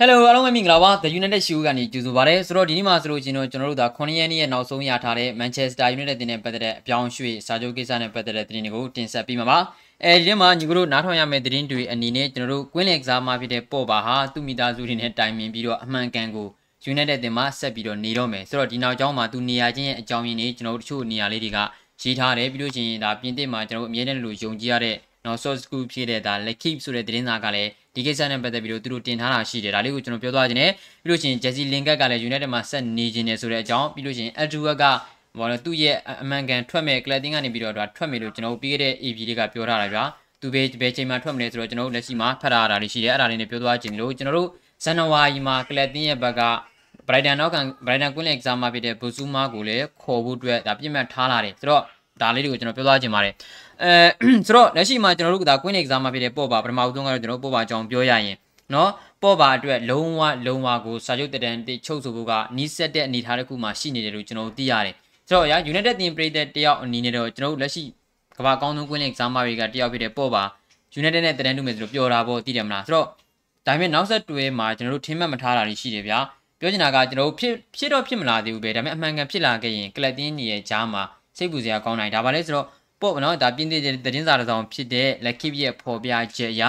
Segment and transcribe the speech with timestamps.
[0.00, 9.58] Hello အားလုံးပဲမင်္ဂလာပါ The United Show ကနေကြိုဆိုပါရစေဆိုတော့ဒီနေ့မှာဆိုလို့ချင်းတော့ကျွန်တော်တို့ဒါ9ရက်နေ့ရဲ့နောက်ဆုံးရထားတဲ့ Manchester United တင်တဲ့ပတ်သက်တဲ့အပြောင်းရွှေ့စာချုပ်ကိစ္စနဲ့ပတ်သက်တဲ့သတင်းတွေကိုတင်ဆက်ပေးမှာပါ
[10.04, 16.48] အဲဒီထဲမှာညီကတို့နားထောင်ရမယ့်သတင်းတွေအနေနဲ့ကျွန်တော်တို့ကွင်းလင်ကစားမှာဖြစ်တဲ့ပေါ့ပါဟာသူ့မိသားစုတွေနဲ့တိုင်ပင်ပြီးတော့အမှန်ကန်ကို
[16.92, 21.58] United တင်မှာဆက်ပြီးတော့နေတော့မယ်ဆိုတော့ဒီနောက်ကျောင်းမှာသူနေရာချင်းရဲ့အကြောင်းရင်းတွေကျွန်တော်တို့တချို့နေရာလေးတွေက
[22.02, 24.96] ရေးထားတယ်ပြီးလို့ချင်းဒါပြင်သစ်မှာကျွန်တော်တို့အမြဲတမ်းလို့ယုံကြည်ရတဲ့
[25.26, 30.70] နော် source school ဖြစ်တဲ့ဒါ Lekip ဆိုတဲ့သတင်းစာကလည်းဒီကိစ္စနဲ့ပတ်သက်ပြီးတော့သူတို့တင်ထားတာရှိတယ်ဒါလေးကိုကျွန်တော်ပြောသွားခြင်းနဲ့
[31.02, 34.84] ပြီးလို့ရှိရင် Jesse Lingard ကလည်း United မှာဆက်နေခြင်းနဲ့ဆိုတဲ့အကြောင်းပြီးလို့ရှိရင် Edward က
[35.38, 40.04] ဘာလဲသူ့ရဲ့အမှန်ကန်ထွက်မဲ့ Cladding ကနေပြီးတော့ထွက်မယ်လို့ကျွန်တော်ပြီးခဲ့တဲ့ AB တွေကပြောထားတာဗျာ
[40.40, 44.48] သူပဲဘယ်ချိန်မှာထွက်မလဲဆိုတော့ကျွန်တော်တို့လက်ရှိမှာဖတ်ထားတာတွေရှိတယ်အဲ့ဒါလေးနဲ့ပြောသွားခြင်းလို့ကျွန်တော်တို့
[44.84, 46.42] ဇန်နဝါရီမှာ Cladding ရဲ့ဘက်က
[47.08, 51.82] Brighton နောက်ကန် Brighton Queen ရဲ့ exam မှာဖြစ်တဲ့ Bozuma ကိုလည်းခေါ်ဖို့အတွက်ဒါပြစ်မှတ်ထားလာတယ်ဆိုတော့
[52.22, 53.34] ဒါလေးတွေကိုကျွန်တော်ပြောသွားခြင်းပါတယ်
[53.82, 53.94] အဲ
[54.46, 58.36] ဆိုတော့လက်ရှိမှာကျွန်တော်တို့ကဒါ Queen exam မှာဖြစ်တဲ့ပေါ့ပါပထမဦးဆုံးကတော့ကျွန်တော်တို့ပေါ့ပါအကြောင်းပြောရရင်
[58.74, 58.90] နော်
[59.22, 64.94] ပေါ့ပါအတွက်လုံးဝလုံးဝကိုစာချုပ်တတန်တိချုပ်ဆိုဖို့ကနီးစက်တဲ့အနေအထားတစ်ခုမှရှိနေတယ်လို့ကျွန်တော်တို့သိရတယ်
[65.28, 67.84] ဆိုတော့ရာ United Team ပြည်သက်တယောက်အနေနဲ့တော့ကျွန်တော်တို့လက်ရှိ
[68.38, 70.44] ကမ္ဘာကောင်းဆုံးကွင်းလင် exam တွေကတယောက်ဖြစ်တဲ့ပေါ့ပါ
[71.00, 73.06] United နဲ့တတန်တူမယ်ဆိုလို့ပြောတာပေါ့သိတယ်မလားဆိုတော့
[73.66, 76.18] ဒါပေမဲ့နောက်ဆက်တွဲမှာကျွန်တော်တို့ထင်မှတ်မထားတာတွေရှိတယ်ဗျာ
[76.60, 81.02] ပြောချင်တာကကျွန်တော်တို့ဖြစ်ဖြစ်တော့ဖြစ်မလာသေးဘူးပဲဒါပေမဲ့အမှန်ကန်ဖြစ်လာခဲ့ရင်ကလပ်တင်းရဲ့ဂျားမှာ
[81.36, 82.66] စိတ်ပူစရာကောင်းနိုင်ဒါပါလဲဆိုတော့
[83.04, 86.62] ပေါ့နော်ဒါပြင်းတဲ့သတင်းစာတစ်စောင်ဖြစ်တဲ့ Lucky ရဲ့ဖော်ပြချက်အရ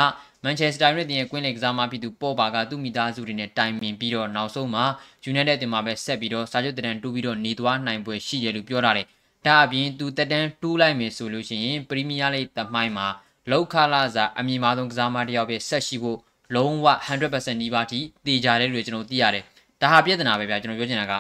[0.44, 4.86] မန်ချက်စတာယူနိုက်တက်ရဲ့ကွင်းလေကစားမဖြစ်သူပေါ်ပါကသူ့မိသားစုတွေနဲ့တိုင်ပင်ပြီးတော့နောက်ဆုံးမှာ
[5.24, 9.06] ယူနိုက်တက်တင်မှာပဲဆက်ပြီးတော့စာချုပ်တန်တူးပြီးတော့နေသွားနိုင်ပွဲရှိတယ်လို့ပြောထားတယ်။
[9.46, 13.08] ဒါအပြင်သူတက်တန်းတူးလိုက်မယ်ဆိုလို့ရှိရင်ပရီးမီးယားလိသမိုင်းမှာ
[13.52, 16.20] လောက်ခလာစာအမြင့်မားဆုံးကစားမတစ်ယောက်ပဲဆက်ရှိဖို့
[16.56, 16.88] လုံးဝ
[17.20, 19.44] 100%နီးပါးထိတည်ကြတယ်လို့ကျွန်တော်သိရတယ်။
[19.82, 21.14] ဒါဟာပြဿနာပဲဗျာကျွန်တော်ပြောချင်တာက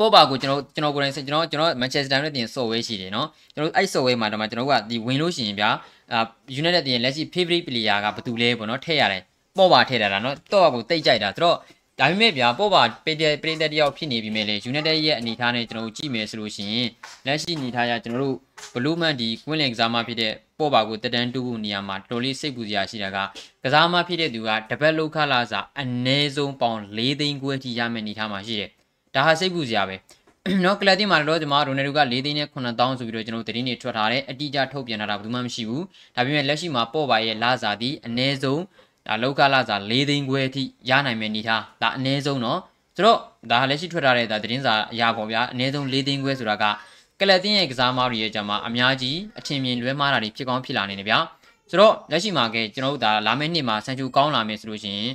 [0.00, 5.70] ပေါ်ပါကိုကျွန်တော်ကျွန်တော်ကိုယ်တိုင်ကျွန်တော်ကျွန်တော်မန်ချက်စတာနဲ့တင်ဆော့ဝဲရှိတယ်နော်ကျွန်တော်အဲ့ဆော့ဝဲမှာတော့မှကျွန်တော်ကဒီဝင်လို့ရှိရင်ဗျာ
[6.12, 6.20] အာ
[6.60, 9.22] United တင်လက်ရှိ favorite player ကဘယ်သူလဲပေါ့နော်ထည့်ရတယ်
[9.56, 11.56] ပေါ်ပါထည့်တာနော်တော့ကိုတိတ်ကြိုက်တာဆိုတော့
[12.00, 16.88] ဒါပေမဲ့ဗျာပေါ်ပါပေတဲ့ပရိသတ်တယောက်ဖြစ်နေပြီမဲ့လေ United ရဲ့အနေထားနဲ့ကျွန်တော်ကြည့်မယ်ဆိုလို့ရှိရင်
[17.26, 18.36] လက်ရှိအနေထားရကျွန်တော်တို့
[18.74, 23.18] Blue Man ဒီ Queen League ကစားမဖြစ်တဲ့ပေါ်ပါကိုတက်တန်းတူဖို့နေရာမှာတော်လေးစိတ်ပူစရာရှိတာက
[23.62, 28.70] ကစားမဖြစ်တဲ့သူကတပတ်လောက်ခလာစာအနည်းဆုံးပေါင်၄သိန်းခွဲထိရမယ့်အနေထားမှာရှိတယ်
[29.15, 29.95] ဒါဟာစိတ်ပူစရာပဲ
[30.63, 35.83] နော်ကလပ်တင်မှာတော့ကျွန်တော်ရိုနယ်ဒိုက၄သိန်းနဲ့9000ဆိုပြီးတော့ကျွန်တော်သတင်းတွေထွက်ထားတယ်အတိအကျထုတ်ပြန်ထားတာဘယ်သူမှမရှိဘူး
[36.15, 38.61] ဒါပေမဲ့လက်ရှိမှာပေါ့ပါရဲ့လာစာသည်အ ਨੇ ဆုံး
[39.07, 42.59] ဒါလောက်ကလာစာ၄သိန်းခွဲအထိရနိုင်မယ့်အနေထားဒါအ ਨੇ ဆုံးနော်
[42.95, 43.19] ဆိုတော့
[43.51, 46.65] ဒါလက်ရှိထွက်ထားတဲ့ဒါသတင်းစာအရာပေါ့ဗျာအ ਨੇ ဆုံး၄သိန်းခွဲဆိုတာက
[47.19, 51.19] ကလပ်တင်ရဲ့ကစားမားတွေရဲ့ကြမှာအများကြီးအထင်မြင်လွဲမှားတာတွေဖြစ်ကောင်းဖြစ်လာနေတယ်ဗျာ
[51.69, 55.11] ဆိုတော့လက်ရှိမှာကကျွန်တော်တို့ဒါလာမယ့်နှစ်မှာစံချိုကောင်းလာမယ်ဆိုလို့ရှိရင်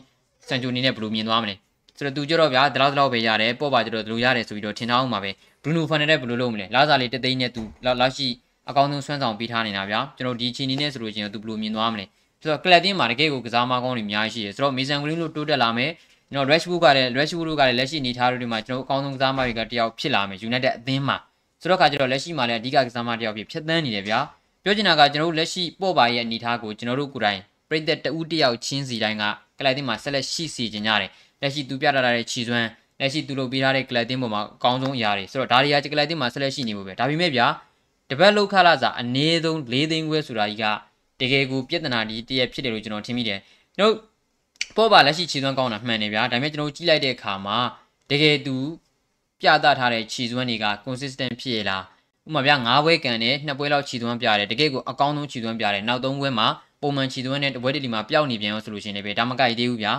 [0.49, 1.55] စံချိုအနေနဲ့ဘယ်လိုမြင်သွားမလဲ
[1.98, 5.32] ဆိုတော့သူကြတော့ဗျာဒီလောက်ဒီလောက်ပဲရတယ်ပေါ့ပါကြတော့ဒီလိုရတယ်ဆိုပြီးတော့ထင်ထားအောင်ပါပဲ
[5.64, 8.28] ဘရူနိုဖန်နယ်ဘယ်လိုလုပ်မလဲလာစားလေးတသိန်းနဲ့သူလောက်ရှိ
[8.70, 12.06] အကောင်းဆုံးဆွမ်းဆောင်ပေးထားနေတာဗျာကျွန်တော်ဒီချီနီနဲ့ဆိုလို့ချင်းသူဘယ်လိုမြင်သွားမလဲ
[12.42, 15.92] ဆိုတော့ကလပ်တင်းမှာတကယ်ကိုကစားမကောင်းတွေအများကြီးရှိတယ်ဆိုတော့မေဆန်ဂရင်းလို့တိုးတက်လာမယ်
[16.32, 21.18] ကျွန်တော် Rashford ကလည်း Rashford ကလည်းလက်ရှိနေထားတွေမှာကျွန်တော်အကောင်းဆုံးကစားမတွေကတယောက်ဖြစ်လာမယ် United အသင်းမှာ
[21.62, 24.20] ဆိုတော့ခါကျတော့လက်ရှိမှာလည်းအဓိကကစားမတယောက်ဖြစ်ဖြတ်သန်းနေတယ်ဗျာ
[24.64, 27.40] ပြောချင်တာကကျွန်တော်တို့လက်ရှိပေါ့ပါရဲ့အနေထားကိုကျွန်တော်တို့ကိုယ်တိုင်
[27.70, 29.24] ပြည်သက်တဦးတယောက်ချင်းစီတိုင်းက
[29.60, 31.10] ကလပ်တင်းမှာဆက်လက်ရှိစီခြင်းကြတယ်
[31.46, 32.68] လက်ရှိသူပြထားတဲ့ခြီစွမ်း
[33.00, 37.48] လက်ရှိသူလုပ်ပေးထားတဲ့ကလပ်တင်းပေါ်မှာအကောင်းဆုံးအရာတွေဆိုတော့ဒါတွေကကလပ်တင်းမှာဆက်လက်ရှိနေဖို့ပဲဒါပေမဲ့ဗျာ
[38.10, 40.66] တပတ်လောက်ခလာစာအနည်းဆုံး၄သိန်းခွဲဆိုတာကြီးက
[41.22, 43.40] တကယ်ကိုပြဿနာဒီတရက်ဖြစ်တယ်လို့ကျွန်တော်ထင်မိတယ်
[43.78, 43.94] ကျွန်တော်
[44.76, 47.58] ပေါ်ပါလက်ရှိခြီစွမ်းကောင်းတာမှန်တယ်ဗျာဒါပေမဲ့ကျွန်တော်ကြည့်လိုက်တဲ့အခါမှာ
[48.12, 48.56] တကယ်သူ
[49.42, 51.84] ပြသထားတဲ့ခြီစွမ်းတွေက consistent ဖြစ်ရလား
[52.28, 56.48] ဥပမာဗျာ၅ဘွဲကန်နဲ့နှစ်ပွဲလောက်ခြီသွမ်းပြတယ်တကယ်ကိုအကောင်းဆုံးခြီသွမ်းပြတယ်နောက်၃ဘွဲမှာ
[56.82, 59.94] ပုံမှန်ခြီသွမ်းနဲ့တပွဲတလီမှာပျောက်နေပြန်အောင်ဆိုလို့ရှိရင်လည်းဒါမကိုက်သေးဘူးဗျာ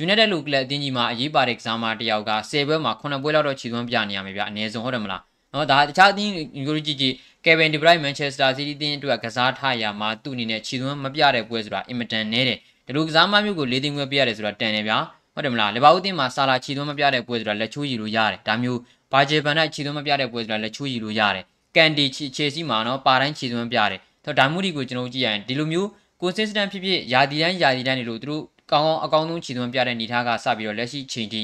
[0.00, 5.22] United လူကလပ်အသင်းကြီးမှာအရေးပါတဲ့ကစားမတယောက်က10ပွဲမှာ9ပွဲလောက်တော့ခြေသွမ်းပြနေရမယ်ဗျအနည်းဆုံးဟုတ်တယ်မလား
[5.52, 6.32] နော်ဒါတခြားအသင်း
[6.68, 7.14] ကိုကြည့်ကြည့်
[7.44, 14.98] Kevin De Bruyne Manchester City အသင်းအတွက်ကစားထားရမှာသူ့အနေနဲ့ခြေသွမ်းမပြတဲ့ပွဲဆိုတာအင်မတန်နဲတယ်ဒီလိုကစားမမျိုးကို၄သိန်းခွဲပြရတယ်ဆိုတာတန်တယ်ဗျာ
[15.34, 18.80] ဟုတ်တယ်မလားလီဗာပူးအသင်းမှာဆာလာခြေသွမ်းမပြတဲ့ပွဲဆိုတာလက်ချိုးရည်လို့ရတယ်ဒါမျိုး
[19.12, 21.44] ဘာဂျေဘန်နဲ့ခြေသွမ်းမပြတဲ့ပွဲဆိုတာလက်ချိုးရည်လို့ရတယ်
[21.76, 22.04] ကန်ဒီ
[22.36, 25.88] ခြေစီမှာနော်ပါတိုင်းခြေသွမ်းပြတယ်ဆိုတော့ဒါမှမဟုတ်ဒီကိုကျွန်တော်ကြည့်ရရင်ဒီလိုမျိုး
[26.20, 31.42] consistent ဖြစ်ဖြစ်ယာဒီတိုင်းယာဒီတိုင်းတွေလို့သူတို့ ကောင်းကောင်းအကောင်းဆုံးခြေသွမ်းပြတဲ့နေသားကစပြီးတော့လက်ရှိချိန်ထိ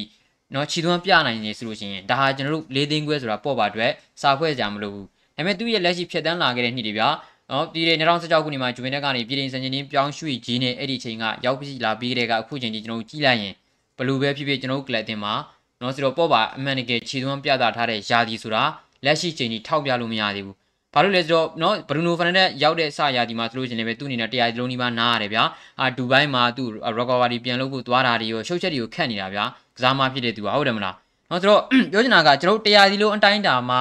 [0.54, 7.08] နော်ခြေသွမ်းပြနိုင်နေဆိုလို့ရှိရင်ဒါဟာကျွန်တော်တို့၄သိန်းခွဲဆိုတာပေါ့ပါအတွက်စာဖွဲ့ကြမလို့ဘူးဒါပေမဲ့သူ့ရဲ့လက်ရှိဖြတ်တန်းလာခဲ့တဲ့နှစ်တွေဗျာ
[7.50, 13.54] နော်ဒီတွေ2016ခုနှစ်မှာဂျူဗင်တက်ကနေပြည်တင်စံချင်းချင်းပြောင်းရွှေ့ကြီးနဲ့အဲ့ဒီချိန်ကရောက်ပြီးလာပြီးတဲ့ကအခုချိန်ကြီးကျွန်တော်တို့ကြည့်လိုက်ရင်
[13.96, 15.34] ဘလူးပဲဖြစ်ဖြစ်ကျွန်တော်တို့ကလပ်တင်မှာ
[15.80, 18.62] နော်ဆိုတော့ပေါ့ပါအမှန်တကယ်ခြေသွမ်းပြတာထားတဲ့ယာဒီဆိုတာ
[19.04, 20.56] လက်ရှိချိန်ကြီးထောက်ပြလို့မရသေးဘူး
[20.94, 25.44] ဘာလို့လဲဆိုတော့နော်ဘရူနိုဖာနန်ဒက်ရောက်တဲ့အစရာဒီမှာဆိုလို့ရှိရင်လည်းသူ့အနေနဲ့တရားလုံးနီးပါးနားရတယ်ဗျာ
[25.80, 29.44] အာဒူဘိုင်းမှာသူ့ရော့ကာဝါဒီပြန်လုပ်ဖို့သွားတာတွေရောရှုပ်ချက်တွေကိုခတ်နေတာဗျာ
[29.76, 30.94] ကစားမဖြစ်တဲ့သူကဟုတ်တယ်မလား
[31.30, 31.62] နော်ဆိုတော့
[31.92, 33.80] ပြောချင်တာကကျွန်တော်တရားဒီလုံးအတိုင်းတာမှာ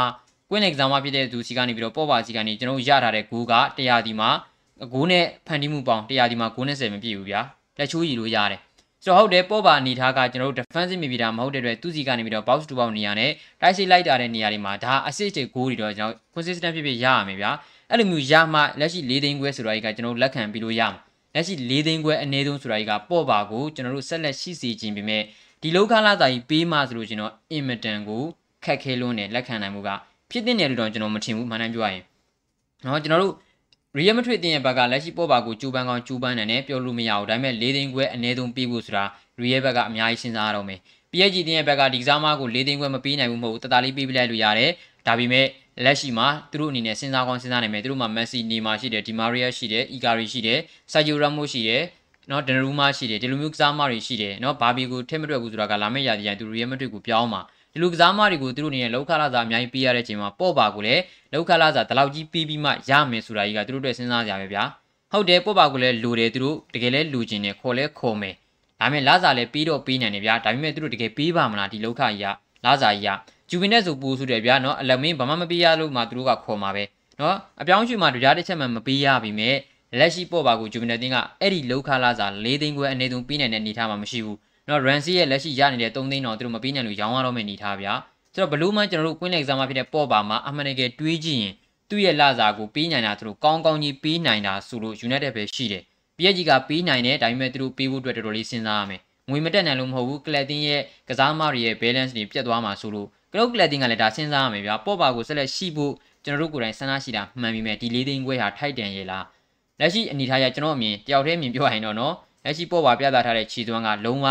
[0.49, 4.29] ကွင်းလေကစားမဖြစ်တဲ့သူစီကနေပြီးတော့ပေါ်ပါစီကနေကျွန်တော်ရထားတဲ့ဂိုးကတရားဒီမှာ
[4.93, 7.41] ဂိုးနဲ့ဖန်တီးမှုပေါင်း100ဒီမှာဂိုးနဲ့10မပြည့်ဘူးဗျာ
[7.77, 8.61] လက်ချိုးရည်လို့ရတယ်
[9.03, 17.51] ဆိုတော့ဟုတ်တယ်ပေါ်ပါအနေထားကကျွန်တော်တို့ defensive midfielder မဟုတ်တဲ့အတွက်သူစီကနေပြီးတော့ box to box နေရာနဲ့တိုက်စစ်လိုက်တာတဲ့နေရာတွေမှာဒါ assist တွေ goal တွေတော့ကျွန်တော် consistent ဖြစ်ဖြစ်ရရမယ်ဗျာ
[17.89, 20.99] အဲ့လိုမျိုးရမှလက်ရှိ၄သိန်းခွဲဆိုတာကြီးကကျွန်တော်လက်ခံပြီးလို့ရမှာ
[21.35, 25.21] လက်ရှိ၄သိန်းခွဲအနည်းဆုံးဆိုတာကြီးကပေါ်ပါကိုကျွန်တော်တို့ဆက်လက်ရှိစီခြင်းပေမဲ့
[25.61, 28.23] ဒီလောကလာစာကြီးပေးမှဆိုလို့ကျွန်တော် immediate ကို
[28.63, 29.89] ခက်ခဲလွန်းတယ်လက်ခံနိုင်မှုက
[30.31, 32.03] ဖြစ်တဲ့နေရာတွေတော့ကျွန်တော်မထင်ဘူးမှန်တယ်ပြောရရင်
[32.85, 33.33] နော်ကျွန်တော်တို့
[33.95, 39.05] ရီယယ်မထရစ်တင်ရဲ့ဘက်ကလက်ရှိပေါ်ပါကိုကျူပန်းကောင်းကျူပန်းနိုင်တယ်ပြောလို့မရဘူးဒါပေမဲ့၄သိန်းခွဲအနည်းဆုံးပေးဖို့ဆိုတာ
[39.41, 40.79] ရီယယ်ဘက်ကအများကြီးစဉ်းစားရတော့မယ်
[41.11, 44.71] PSG တင်ရဲ့ဘက်ကဒီကစားမကို၄သိန်းခွဲမပေးနိုင်ဘူးမဟုတ်ဘူးတတလေးပေးပြလိုက်လို့ရတယ်
[45.07, 45.45] ဒါပေမဲ့
[45.85, 50.59] လက်ရှိမှာသူတို့အနေနဲ့စဉ်းစားကောင်းစဉ်းစားနိုင်မယ်သူတို့မှာမက်ဆီနီမာရှိတယ်ဒီမာရီယာရှိတယ်အီကာရီရှိတယ်
[50.91, 51.83] ဆာဂျီယိုရာမိုရှိတယ်
[52.31, 57.41] နော်ဒနရူမာရှိတယ်ဒီလိုမျိုးကစားမတွေရှိတယ်နော်ဘာဘီကိုထည့်မတွက်ဘူးဆိုတာကလာမယ့်ရာသီကျရင်သူရီယယ်မဒရစ်ကိုပြောင်းမှာ
[57.73, 61.01] ဒီလိုကစားမတွေကိုသူတို့အနေနဲ့လောက်ခလာစာအများကြီးပေးရတဲ့အချိန်မှာပေါ့ပါကိုလည်း
[61.33, 64.63] လောက်ခလာစာဒီလောက်ကြီးပေးပြီးမှရမယ်ဆိုတာကြီးကသူတို့အတွက်စဉ်းစားကြရပဲဗျာ
[65.11, 68.33] ဟုတ်တယ်ပေါ့ပါကိုလည်းလိုတယ်သူတို့တကယ်လဲလိုချင်တယ်ခေါ်လဲခေါ်မယ်
[68.79, 72.25] ဒါပေမဲ့လာစာလည်းပြီးတော့ပြီးနိုင်တယ်ဗျာဒါပေမဲ့သူတို့တကယ်ပေးပါမလားဒီလောက်ခကြီးက
[72.65, 73.09] လာစာကြီးက
[73.49, 76.83] ဂျူဗီနက်ဆိုပူဆိုတယ်ဗျာနော်အလမင်းဘာမှမပေးရလို့မှသူတို့ကခေါ်မှာပဲ
[77.19, 79.55] နော်အပြောင်းရွှေ့မှတရားတစ်ချက်မှမပေးရပြီမဲ့
[79.99, 84.37] လက်ရှိပေါ့ပါကိုဂျူဗီနက်တင်းကအဲ့ဒီလောက်ခလာစာ၄သိန်းခွဲအနေဆုံးပြီးနိုင်တဲ့အနေထားမှာမရှိဘူး
[84.69, 87.93] နော် Rancy ရဲ့လက်ရှိရနေတဲ့3သိန်းတော့သူတို့မပြီးနိုင်လို့ရောင်းရတော့မယ့်အနေထားဗျာ
[88.33, 91.53] ဆိုတော့ဘလူးမှကျွန်တော်တို့ Queen Exam မှာဖြစ်တဲ့ပေါ့ပါမှာအမှန်တကယ်တွေးကြည့်ရင်
[91.89, 95.83] သူ့ရဲ့လစာကိုပေးနိုင်တာသူတို့ကောင်းကောင်းကြီးပေးနိုင်တာဆိုလို့ United ပဲရှိတယ်
[96.17, 105.93] PSG ကပေးနိုင်တယ်ဒါပေမဲ့သူတို့ပေးဖို့အတွက်တော်တော်လေးစဉ်းစားရမယ်ငွေမတက်နိုင်လို့မဟုတ်ဘူးကလပ်တင်းရဲ့ကစားမတွေရဲ့ balance တွေပြတ်သွားမှာဆိုလို့ကလုတ်ကလပ်တင်းကလည်းဒါစဉ်းစားရမယ်ဗျာပေါ့ပါကိုဆက်လက်ရှိဖို့
[106.25, 109.25] ကျွန်တော်တို့ကိုယ်တိုင်စဉ်းစားရှိတာမှန်ပြီမဲ့ဒီလေးသိန်းခွဲဟာထိုက်တန်ရဲ့လား
[109.79, 114.27] လက်ရှိအနေထားရကျွန်တော်အမြင်တယောက်တည်းမြင်ပြောရရင်တော့နော်လက်ရှိပေါ့ပါပြသထားတဲ့ခြေသွမ်းကလုံးဝ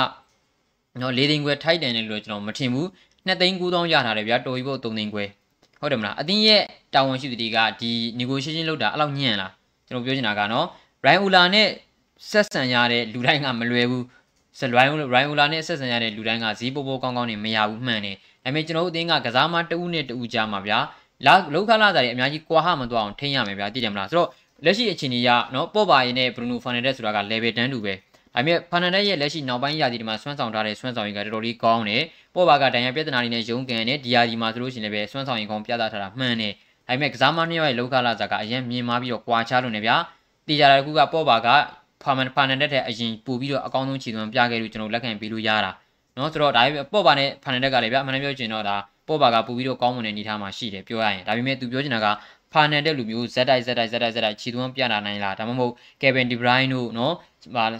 [1.01, 2.87] နော်၄သိန်းခွဲထိုက်တန်တယ်လို့ကျွန်တော်မထင်ဘူး
[3.27, 5.25] 2သိန်း9000ရထားတယ်ဗျာတော်ကြီးဖို့3သိန်းခွဲ
[5.81, 6.63] ဟုတ်တယ်မလားအတင်းရဲ့
[6.95, 7.91] တာဝန်ရှိသူတွေကဒီ
[8.21, 9.53] negotiation လုပ်တာအဲ့လောက်ညံ့လား
[9.89, 10.67] ကျွန်တော်ပြောချင်တာကနော်
[11.05, 11.69] Ryan Ula နဲ့
[12.31, 14.05] ဆက်ဆံရတဲ့လူတိုင်းကမလွယ်ဘူး
[14.59, 20.79] ဆရိုင်းရိုင်းလာနဲ့ဆက်ဆံရတဲ့လူတိုင်းကဈေးပိုးပိုးကောင်းကောင်းနေမရဘူးမှန်တယ်ဒါပေမဲ့ကျွန်တော်တို့အသင်းကကစားမတဦးနဲ့တဦးကြားမှာဗျာ
[21.27, 24.29] လာလောက်ခလာသားတွေအများကြီးကွာဟမသွားအောင်ထိန်းရမယ်ဗျာသိတယ်မလားဆိုတော့
[24.65, 27.95] လက်ရှိအခြေအနေကနော်ပေါ့ပါရင်နဲ့ဘရူနိုဖာနယ်ဒက်ဆိုတာက level တန်းတူပဲ
[28.39, 32.03] ။အမြဲဖာနန်ဒက်ရဲ့လက်ရှိနောက်ပိုင်းရာသီတွေမှာဆွမ်းဆောင်ထားတဲ့ဆွမ်းဆောင်ရည်ကတော်တော်လေးကောင်းတယ်။
[32.35, 36.53] ပေါ်ပါကဒဏ်ရာပြဿနာတွေနဲ့ရုန်းကန်တဲ့ဒီယာဒီမှာဆိုလို့ရှိရင်လည်းပဲဆွမ်းဆောင်ရည်ကောင်းပြသထားတာမှန်တယ်။
[36.87, 39.97] ဒါပေမဲ့ကစားမနှစ်ယောက်ရဲ့လောကလာစာကအရင်မြင်မာပြီးတော့ကြွာချလို့နေဗျာ။
[40.49, 41.49] တေချာတာကူကပေါ်ပါက
[42.03, 45.73] ဖာမန်ဖာနန်ဒက်တဲ့အရင်ပူပြီးတော့အကောင်းဆုံးခြေသွမ်းပြခဲ့လို့ကျွန်တော်လက်ခံပေးလို့ရတာ။
[46.17, 48.77] နော်ဆိုတော့ဒါပေမဲ့ပေါ်ပါနဲ့ဖာနန်ဒက်ကလည်းဗျာအမှန်တမ်းပြောချင်တော့ဒါ
[49.09, 52.07] ပေါ်ပါကပူပြီးတော့ကောင်းမွန်တဲ့အနေအထားမှာရှိတယ်ပြောရရင်ဒါပေမဲ့သူပြောချင်တာက
[52.53, 55.73] ဖာနန်တဲ့လူမျိုးဇက်တိုက်ဇက်တိုက်ဇက်တိုက်ဇက်တိုက်ခြေသွမ်းပြလာနိုင်လားဒါမှမဟုတ်
[56.03, 57.15] ကေဗင်ဒီဘရိုင်းတို့နော်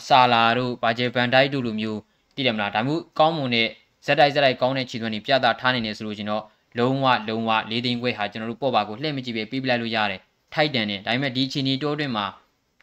[0.09, 2.01] ဆာလာတို့ဘာဂျေဗန်ဒိုက်တို့လူမျိုး
[2.35, 3.69] သိတယ်မလားဒါမျိုးကောင်းမွန်တဲ့
[4.07, 6.43] ဇက်တိုက်ဇက်တိုက်ကောင်းတဲ့ခြေသွမ်းတွေပြသထားနိုင်တယ်ဆိုလို့ရှင်တော့
[6.79, 10.21] လုံးဝလုံးဝလေးသိန်းခွဲဟာကျွန်တော်တို့ပော့ပါကိုလှည့်မကြည့်ပဲပြေးပြလိုက်လို့ရတယ်
[10.55, 12.27] ထိုက်တန်တယ်ဒါပေမဲ့ဒီချီနီတိုးတွင်မှာ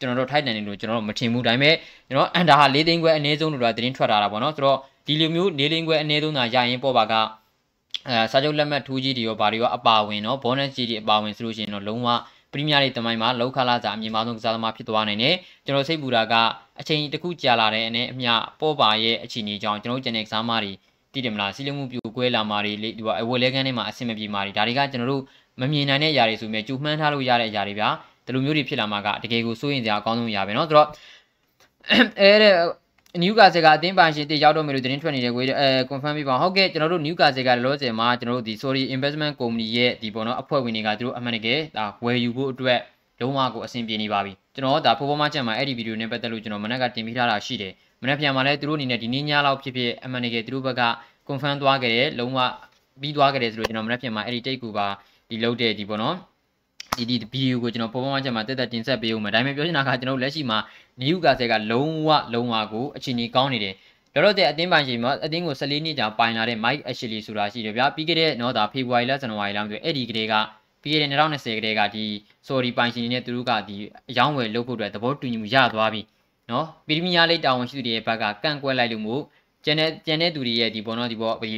[0.00, 1.74] ျွန်တော်တို့ထိုက်တန်တယ်လို့ကျွန်တော်တို့မထင်ဘူးဒါပေမဲ့
[2.08, 7.14] ကျွန်တော်အန်တာဟာလေးသိန်းခွဲအနည်းဆုံးလို့တော့သတင်းထွက်လာတာပေါ့နော်ဆိုတော့ဒီလိုမျိုးလေးသိန်းခွဲအနည်းဆုံးသာရရင်ပော့ပါက
[8.07, 12.07] အဲစာချုပ်လက်မှတ်ထိုးကြီးတွေရောဘာတွေရောအပါဝင်နော်ဘောနက်ကြီးတွေအပါဝင်ဆိုလို့ရှိရင်တော့လုံးဝ
[12.51, 16.33] ပရီးမီးယားလိဂ်တမိုင်းမှာလောက်ခလာစာအမြင့်မားဆုံးကစားသမားဖြစ်သွားနိုင်တယ်ကျွန်တော်စိတ်ပူတာက
[16.79, 20.71] အချိန်တစ်ခုကြာလာတဲ့အနေအမျှပေါ့ပါရဲ့အခြေအနေကြောင့်ကျွန်တော်ကျန်တဲ့ကစားသမားတွေ
[21.13, 22.89] တည်တယ်မလားစီးလုံးမှုပြိုကွဲလာမာတွေဒီ
[23.21, 25.23] အဝယ်လဲကန်းထဲမှာအဆင်မပြေမာတွေဒါတွေကကျွန်တော်တို့
[25.61, 27.89] မမြင်နိုင်တဲ့အရာတွေဆိုမြဲကျူမှန်းထားလို့ရတဲ့အရာတွေဗျာ
[28.25, 30.87] ဒီလိုမျိုးတွေဖြစ်လာမှာကတကယ်ကိုစိုးရင်စရာအကောင်းဆုံးအရာပဲเนาะဆိုတော့
[32.21, 32.53] အဲတဲ့
[33.22, 42.80] နျူကာဆယ်ကအသင်းပိုင်ရှင်တည်ရောက်တော့မယ်လို့သတင်းထွက်နေတယ်ကိုအဲ confirm ပြပါဟုတ်ကဲ့ကျွန်တော်တို့နျူကာဆယ်ကလောဆယ်မှာကျွန်တော်တို့ဒီ sorry investment company ရဲ့ဒီပေါ့နော်အဖွဲ့ဝင်တွေကသူတို့အမှန်တကယ်ဒါဝယ်ယူဖို့အတွက်
[43.20, 50.82] လုံးဝကိုအဆင်ပြေနေပါပြီကျွန်တော်ဒါဖိုးဖိုးမချက်မှာအဲ့ဒီဗီဒီယိုနဲ့ပတ်သက်လို့ကျွန်တော်မနက်ကတင်ပြထားတာရှိတယ်မနက်ဖြန်မှာလည်းသူတို့အနေနဲ့ဒီနေ့ညလောက်ဖြစ်ဖြစ်အမှန်တကယ်သူတို့ဘက်က
[51.28, 52.38] confirm သွားခဲ့တယ်လုံးဝ
[53.00, 54.86] ပြီးသွားခဲ့တယ်ဆိုတော့ကျွန်တော်မနက်ဖြန်မှာအဲ့ဒီတိတ်ကူပါ
[55.30, 56.16] ဒီလုံးတဲ့ဒီပေါ့နော်
[56.98, 60.58] ဒီဒီဗီဒီယိုကိုကျွန်တော်ပေါ်ပေါ်မှချက်မှာတက်တက်တင်ဆက်ပေးဦးမယ်ဒါပေမဲ့ပြောချင်တာကကျွန်တော်လက်ရှိမှာ
[61.00, 63.74] နယူကာဆယ်ကလုံးဝလုံးဝကိုအခြေအနေကောင်းနေတယ်
[64.14, 70.34] လောလောဆယ်အသင်းပိုင်ရှင်မှာအသင်းကို14နှစ်ကြာပိုင်လာတဲ့ Mike Ashley ဆိုတာရှိတယ်ဗျာပြီးခဲ့တဲ့တော့ဒါဖေဖော်ဝါရီလဇန်နဝါရီလမှာဆိုအဲ့ဒီကလေးက
[70.82, 72.04] ပြီးခဲ့တဲ့2020ကလေးကဒီ
[72.48, 73.76] sorry ပိုင်ရှင်နဲ့သူတို့ကဒီ
[74.10, 76.02] အယောင်းဝယ်လုပ်ဖို့အတွက်သဘောတူညီမှုရသွားပြီ
[76.50, 79.22] နော်ပရီးမီးယားလိတာဝန်ရှိသူတွေရဲ့ဘက်ကကန့်ကွက်လိုက်လို့မို့
[79.64, 81.48] ကျန်တဲ့ကျန်တဲ့သူတွေရဲ့ဒီဘောနော်ဒီဘောဒီ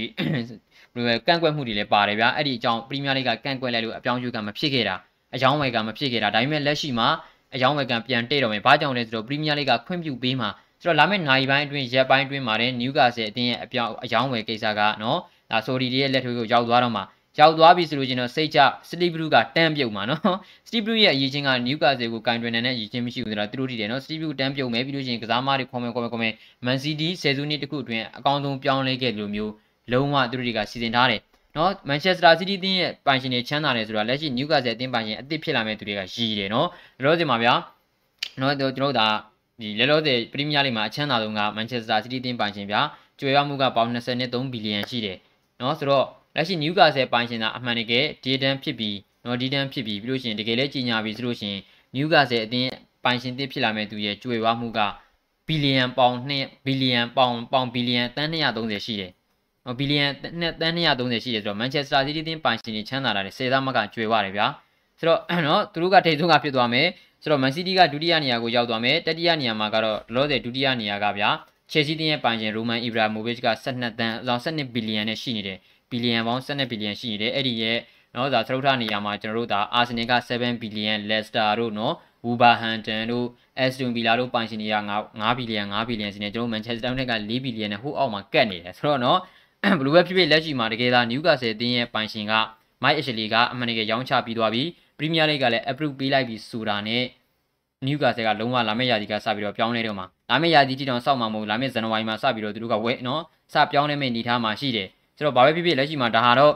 [1.27, 4.97] ကန့်ကွက်မှုတွေလည်းပါတယ်ဗျာအဲ့ဒီအကြောင်းပရီးမီးယားလိကကန့်ကွက်လိုက်လို့အပြောင်းအရွှေ့ကမဖြစ်ခဲ့တာ
[5.37, 7.09] အယောင်းဝယ်ကမဖြစ်ခဲ့တာဒါပေမဲ့လက်ရှိမှာ
[7.55, 10.49] အယောင်းဝယ်ကပြန်တဲ့တော့မယ်ဘာကြောင့်လဲဆိုတော့ပရီးမီးယားလိကခွင့်ပြုပေးမှာ
[10.83, 15.19] ဆိုတော့လာမယ့်နိုင်ပိုင်းအတွင်းရက်ပိုင်းအတွင်းမှာတဲ့နျူကာဆယ်အတင်းရဲ့အပြောင်းအယောင်းဝယ်ကိစ္စကနော်
[15.51, 17.05] ဒါဆိုဒီရဲ့လက်ထွေးကိုရောက်သွားတော့မှာ
[17.41, 26.33] ရောက်သွားပြီဆိုလို့ချင်းတော့စိတ်ချစတီဘလူးကတန်းပြုတ်မှာနော်စတီဘလူးရဲ့အရေးချင်းကနျူကာဆယ်ကိုကင်တွင်နေတဲ့အရေးချင်းမရှိဘူးဆိုတော့သူတို့တည်တယ်နော်စတီဘလူးတန်းပြုတ်မယ်ပြီးလို့ချင်းကစားမတွေခေါ်မယ်ခေါ်မယ်ခေါ်မယ်
[26.65, 29.53] မန်စီးတီးဆယ်စုနှစ်တခုအတွင်းအကောင်းဆုံးပြောင်းလဲခဲ့လိုမျိုး
[29.93, 31.21] လုံးဝသူတို့တွေကစီစဉ်ထားတယ်
[31.57, 37.55] နော်မန်ချက်စတာစီးတီးတင်းရဲ့ပိုင်ရှင်တွေချမ်းသာတယ်ဆိုတာလက်ရှိနျူကာဆယ်အသင်းပိုင်ရှင်အသစ်ဖြစ်လာမဲ့သူတွေကရည်တယ်နော်ဒါတော့ဒီမှာဗျာ
[38.41, 39.09] နော်ကျွန်တော်တို့ဒါ
[39.61, 42.81] ဒီလောလောဆယ်ပရီးမီးယားလိမှာအချမ်းသာဆုံးကမန်ချက်စတာစီးတီးတင်းပိုင်ရှင်ဗျာ
[43.19, 45.19] ကျွေရမှုကပေါင်23ဘီလီယံရှိတယ်
[45.61, 51.63] နော်ဆိုတော့လက်ရှိနျူကာဆယ်ပိုင်ရှင်သာအမှန်တကယ်ဒေတန်ဖြစ်ပြီးနော်ဒီတန်ဖြစ်ပြီးပြီးလို့ရှိရင်တကယ်လည်းကြီးညာပြီးဆိုလို့ရှိရင်
[51.95, 52.71] နျူကာဆယ်အတင်း
[53.05, 54.81] ပိုင်ရှင်တစ်ဖြစ်လာမဲ့သူရဲ့ကျွေရမှုက
[55.47, 59.16] ဘီလီယံပေါင်2ဘီလီယံပေါင်ပေါင်ဘီလီယံတန်း230ရှိတယ်နော်
[59.79, 60.07] ဘီလီယံ
[60.61, 64.47] တန်း230ရှိတယ်ဆိုတော့မန်ချက်စတာစီးတီးတင်းပိုင်ရှင်တွေချမ်းသာလာတယ်စေသားမကကျွေရတယ်ဗျာ
[64.99, 66.87] ဆိုတော့နော်သူတို့ကထိတ်ဆုံးကဖြစ်သွားမယ်
[67.23, 71.31] ဆိုတော့မန်စီးတီးကဒုတိယနေရာကိုရောက်သွားမယ်တတိယနေရာမှာကတော့လောဆယ်ဒုတိယနေရာကဗျာ
[71.71, 75.59] ချယ်ဆီတင်းရဲ့ပိုင်ရှင်ရိုမန်အီဘရာမိုဗစ်က12တန်းအဆောင်12ဘီလီယံနဲ့ရှိနေတယ်
[75.91, 77.79] ဘီလီယံပေါင်း12ဘီလီယံရှိနေတယ်အဲ့ဒီရဲ့
[78.15, 81.95] နော်ဒါသရုပ်ထနေရာမှာကျွန်တော်တို့ဒါအာဆင်နယ်က7ဘီလီယံလက်စတာတို့နော်
[82.25, 83.27] ဝူဘာဟန်တန်တို့
[83.59, 89.19] အက်စတွန်ဗီလာတို့ပိုင်ရှင်တွေက9ဘီလီယံ9ဘီလီယံစီနေကျွန်တော်မန်ချက်စတာယူနိုက်တက်က4ဘီလီယံနဲ့ဟိုအောက်မှာကတ်နေတယ်ဆိုတော့နော်
[89.79, 92.33] ဘလူးပဲဖြစ်ဖြစ်လက်ရှိမှာတကယ်သားနျူကာဆယ်တင်းရဲ့ပိုင်ရှင်က
[92.83, 94.63] မိုက်အရှလီကအမှန်တကယ်ရောင်းချပြီးသွားပြီ
[94.99, 97.05] ပရီးမီးယားလိဂ်ကလည်း approve ပေးလိုက်ပြီဆိုတာနဲ့
[97.87, 103.23] နျူကာဆယ်ကလုံးဝလာမယ့်ရာသီကစပြီးတော့ပြောင်းလဲတော့မှာလာမယ့်ရာသီတိတောင်စောက်မှာမဟုတ်လာမယ့်ဇန်နဝါရီမှာစပြီးတော့သူတို့ကဝဲနော်
[103.53, 106.53] စပြောင်းလဲမယ့်အနေထားမှာရှိတယ်ဆိုတော့ဘာပဲဖြစ်ဖြစ်လက်ရှိမှာဒါဟာတော့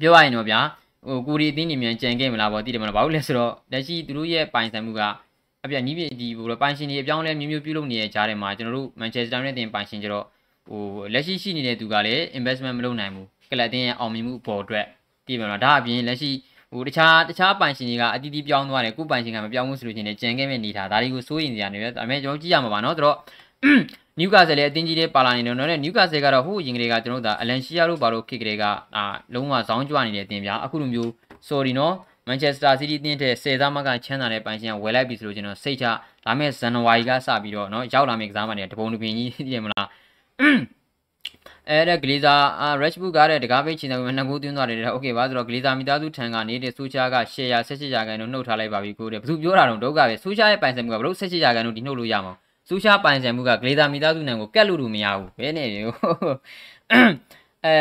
[0.00, 0.60] ပြောရရင်တော့ဗျာ
[1.06, 5.00] ဟိုကိုရီအသင်းနေမြန်ကြံခဲ့မလားပေါ့သိတယ်မလားဘာလို့လဲဆိုတော့လက်ရှိသူတို့ရဲ့ပိုင်ဆိုင်မှုက
[5.64, 10.24] အပြနီးပြဒီဟိုပိုင်ရှင်တွေအပြောင်းလဲမျိုးမျိုးပြုလုပ်နေတဲ့ကြားထဲမှာကျွန်တော်တို့မန်ချက်စတာနဲ့တင်ပိုင်ရှင်ကြတော့
[10.68, 14.86] ဟိုလက်ရှိရှိနေတဲ့သူကလည်း investment မလုပ်နိုင်ဘူးကလပ်တင်ရဲ့အောင်မြင်မှုအပေါ်အတွက်
[15.26, 16.30] သိတယ်မလားဒါအပြင်လက်ရှိ
[16.72, 23.16] ဟိုတခြားတခြားပိုင်ရှင်တွေကအတီးတီးပြောင်းသွားတယ်ကိုပိုင်ရှင်ကမပြောင်းဘူးဆိုလို့ချင်းလည်းကြံခဲ့မဲ့နေတာဒါတွေကိုစိုးရင်စရာနေပဲဒါပေမဲ့ကျွန်တော်ကြည့်ရမှာပါနော်ဆိုတော့
[24.18, 28.64] နျူကာဆယ်လည်းအတင်းကြီးလေးပါလာနေတယ်နော်နျူကာဆယ်ကတော့ဟိုရင်ကလေးကကျွန်တော်တို့ဒါအလန်ရှီယာတို့ဘာလို့ခေတ်ကလေးက
[28.96, 29.04] အာ
[29.34, 31.10] လုံးဝဇောင်းကြွနေတဲ့အတင်းပြအခုလိုမျိုး
[31.48, 31.94] sorry နော်
[32.28, 35.86] မန်ချက်စတာစီးတီးတင်းတဲ့ဆယ်သားမကချမ်းသာတဲ့ပိုင်ရှင်ကဝယ်လိုက်ပြီဆိုလို့ကျွန်တော်စိတ်ချ
[36.26, 39.86] လာမယ့်ဇန်နဝါရီကစပြီးတော့နော်ရောက်လာမယ့်ကစားမတွေတပုံတပင်ကြီးသိရမလား
[41.69, 52.33] အဲ့ဒါဂလီဇာအာရက်ဘုကတဲ့တကားပိတ်ချင်တယ်နှစ်ခုသွင်းသွားတယ်โอเคပါဆိုတော့ဂလီဇာမိသားစုထံကနေတဲ့ဆူချာကရှယ်ယာ16ရာခိုင်နှုန်းနှုတ်ထားလိုက်ပါပြီကိုတဲ့ဘယ်သူပြောတာတော့ဒုက္ခပဲဆူချာရဲ့ပိုင်ဆိုင်မှုကဘလို့16ရာခိုင်နှုန်းဒီနှုတ်လို့ရမှာ
[52.69, 55.81] ဆူချာပိုင်ဆိုင်မှုကဂလီဇာမိသားစုနံကိုကတ်လို့လို့မရဘူးဘယ်နဲ့လဲ
[57.65, 57.75] အဲ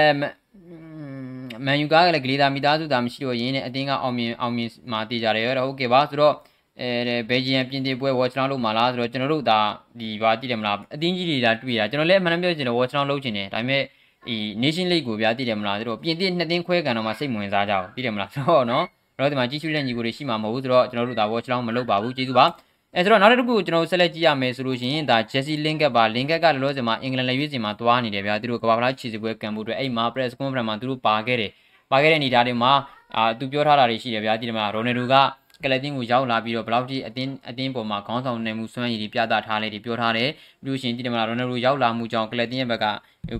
[1.66, 6.34] မန်ယူကားကလည်းဂလီဇာမိသားစုသားမရှိတော့ရင်းနဲ့အတင်းကအောင်မြင်အောင်မြင်မှာတည်ကြတယ်ဟုတ်ကဲ့ပါဆိုတော့
[6.81, 9.59] အဲဘယ်ဂျီယန်ပြင်သစ်ပွဲ watch down လုပ်မှာလားဆိုတော့ကျွန်တော်တို့ဒါ
[9.99, 13.81] ဒီဘာတည်တယ်မလားအတင်းကြီးတွေဒါတွေ့တာကျွန်တော်လည်းအမှန်တမ်းပြောချင်တယ် watch down လုပ်ချင်တယ်ဒါပေမဲ့
[14.27, 18.85] ဒီ nation league ကိုဗျာတည်တယ်မလားဆိုတော့ပြင်သစ်နှစ်သင်းခွဲကန်တော့မှစိတ်ဝင်စားကြအောင်တည်တယ်မလားဆိုတော့နော်
[19.17, 22.45] ကျွန်တော်ဒီမှာကြီးစုတဲ့ညီကိုတွေရှိမှာမဟုတ်ဘူးဆိုတော့ကျွန်တော်တို့ဒါ watch down မလုပ်ပါဘူးကျေးဇူးပါ
[22.95, 31.51] အဲဆိုတော့နောက်တစ်ခုကျွန်တော်ဆက်လက်ကြည့်ရမယ်ဆိုလို့ရှိရင်ဒါ Jesse Lingard ပါ Lingard ကလောလောဆယ်မှာအင်္ဂလန်လက်ရွေးစင်မှာသွားနေတယ်ဗျာသူတို့ကဘာဖလားခြေစပွဲကန်ဖို့အတွက်အဲ့မှာ press conference မှာသူတို့ပါခဲ့တယ်
[31.91, 32.71] ပါခဲ့တဲ့အနေအထားတွေမှာ
[33.15, 35.15] အာသူပြောထားတာတွေရှိတယ်ဗျာဒီမှာရိုနယ်ဒိုက
[35.63, 40.29] ကလတင်ကိုရောက်လာပြီးတော့ဘယ်လောက်ထိအတင်းအတင်းပေါ်မှာခေါင်းဆောင်နိုင်မှုစွမ်းရည်တွေပြသထားလဲတွေပြောထားတယ်
[40.63, 42.85] ပြီးလို့ရှိရင်ဒီမှာရိုနယ်ဒိုရောက်လာမှုကြောင့်ကလတင်ရဲ့ဘက်က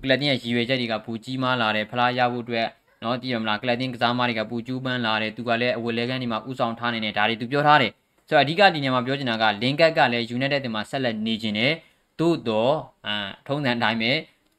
[0.03, 2.67] ကလတင်ရဲ့ရည်ရွယ်ချက်တွေကပူကြီးမားလာတယ်ဖလားရဖို့အတွက်
[3.03, 7.91] နော်တည်ရမလားကလတင်ကစားမတွေကပူကျူးပန်းလာတယ်သူကလည်းအဝယ်လဲကန်းဒီမှာဥဆောင်ထားနေတဲ့ဒါတွေသူပြောထားတယ်
[8.27, 11.73] ဆိုတော့အဓိကဒီညမှာပြောချင်တာကလင်ကက်ကလည်း United တင်မှာဆက်လက်နေခြင်းတယ်
[12.19, 12.75] သို့တော့
[13.07, 13.15] အာ
[13.47, 14.11] ထုံးစံအတိုင်းပဲ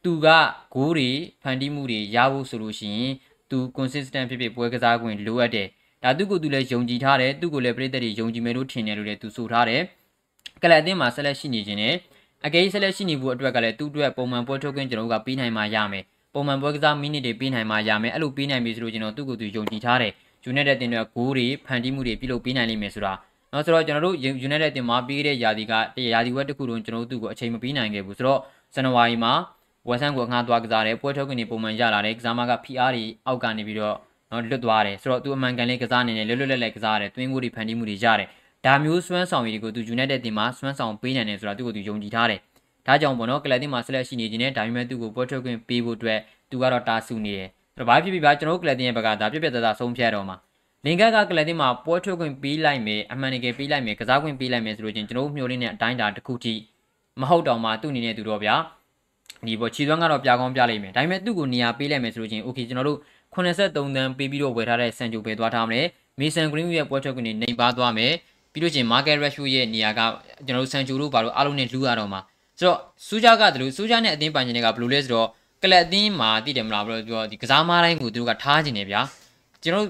[0.04, 0.26] သူက
[0.74, 1.10] ဂိုးတွေ
[1.42, 3.12] ဖန်တီးမှုတွေရဖို့ဆိုလို့ရှိရင်
[3.50, 5.68] သူ consistent ဖြစ်ဖြစ်ပွဲကစားခွင့်လိုအပ်တယ်
[6.04, 9.82] ဒါသူ့ကိုသူလည်းယုံကြည်ထားတယ်သူ့ကိုလည်းပြည်သက်တွေယုံကြည်မယ်လို့ထင်တယ်လို့လည်းသူဆိုထားတယ်
[10.62, 11.94] ကလပ်အသင်းမှာဆက်လက်ရှိနေခြင်းနဲ့
[12.46, 16.04] အကယ်ဆက်လက်ရှိနေဖို့အတွက်ကလည်းသူ့အတွက်ပုံမှန်ပွဲထုတ်ခွင့်ကျွန်တော်တို့ကပေးနိုင်မှရမယ်
[16.34, 20.12] ပုံမှန်ပွဲကစားမိနစ်တွေပေးနိုင်မှရမယ်အဲ့လိုပေးနိုင်ပြီဆိုလို့ကျွန်တော်သူ့ကိုသူယုံကြည်ထားတယ်
[20.50, 23.12] United တင်တဲ့ဂိုးတွေဖန်တီးမှုတွေပြုလုပ်ပေးနိုင်လိမ့်မယ်ဆိုတာ
[23.52, 24.16] နော်ဆိုတော့ကျွန်တော်တို့
[24.46, 25.72] United တင်မှာပြီးခဲ့တဲ့ယာဒီက
[26.12, 28.40] ရာဒီဝက်တစ်ခုလုံးကျွန်တော်တို့သူ့ကိုအချိန်မပေးနိုင်ခဲ့ဘူးဆိုတော့
[28.74, 29.32] ဇန်နဝါရီမှာ
[29.88, 33.96] ဝက်ဆန်ကိုငှားသွားကစားတယ်ပွဲထုတ်ခွင့်တွေပုံမှန်ရလာတယ်ကစားမက PR တွေအောက်ကနေပြီးတော့
[34.31, 38.27] နော်လွတ်သွားတယ်ဆိုတော့သူအမှန်ကန်လေးကစားနေတယ်လွတ်လွတ်လပ်လပ်ကစားတယ်တွင်းကိုတွေဖန်တီးမှုတွေရတယ်
[38.65, 42.39] ဒါမျိုးစွမ်းဆောင်ရည်တွေကိုသူ United တင်မှာစွမ်းဆောင်ပေးနိုင်တယ်ဆိုတာသူ့ကိုသူယုံကြည်ထားတယ်
[42.87, 46.19] ဒါကြောင့်ပေါ့နော်ကလပ်တင်မှာဆက်လက်ရှိနေခြင်းနဲ့ဒါပေမဲ့သူ့ကိုပွဲထုတ်ခွင့်ပေးဖို့အတွက်
[46.49, 50.37] သူကတော့တာဆူနေတယ်အဲ့တော့ဘာဖြစ်ဖြစ်ပါကျွန်တော်တို့ကလပ်တင်ရဲ့ဘက်ကဒါပြပြတသားဆုံးဖြတ်တော့မှာ
[50.85, 56.53] လင်ကက်ကကလပ်တင်မှာပွဲထုတ်ခွင့်ပေးလိုက်မယ်အမှန်တကယ်ပေးလိုက်မယ်ကစားခွင့်ပေးလိုက်မယ်ဆိုလို့ချင်းကျွန်တော်တို့မျှော်လင့်တဲ့အတိုင်းတာတစ်ခုထိ
[57.21, 58.55] မဟုတ်တော့မှသူ့အနေနဲ့သူတော့ဗျာ
[59.45, 62.99] ဒီပေါ်ခြေသွမ်းကတော့ပြကောင်းပြလိုက်မယ်ဒါပေမဲ့သူ့ကိုနေရာပေးလိုက်မယ်ဆိုလို့ချင်းโอเคကျွန်တော်တို့
[63.34, 65.84] 83တန်ပေးပြီးတော့ဝယ်ထားတဲ့ဆန်ဂျိုပဲသွားထားမယ်
[66.18, 68.12] မေဆန်ဂရင်းရဲ့ပွဲထွက်ခွင့်နေနေပါသွားမယ်
[68.52, 70.00] ပြီးလို့ချင်း market ratio ရဲ့နေရာက
[70.46, 72.20] ကျွန်တော်တို့ဆန်ဂျိုတို့ဘာလို့အားလုံးနဲ့လူရတော့မှာ
[72.58, 75.28] ဆိုတော့စူးကြကတလူစူးကြနဲ့အသင်းပိုင်ရှင်တွေကဘယ်လိုလဲဆိုတော့
[75.62, 79.00] ကလပ်အသင်းမှာတည်တယ်မလားဘယ်လိုပြောဒီကစားမားတိုင်းကိုသူတို့ကထားခြင်းနေဗျာ
[79.62, 79.86] ကျွန်တော်